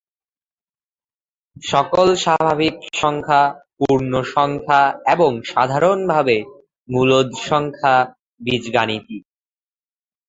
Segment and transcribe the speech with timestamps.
[1.63, 3.41] সকল স্বাভাবিক সংখ্যা,
[3.79, 4.81] পূর্ণ সংখ্যা,
[5.07, 6.37] এবং, সাধারণভাবে,
[6.89, 7.95] মূলদ সংখ্যা
[8.41, 9.23] বীজগাণিতিক।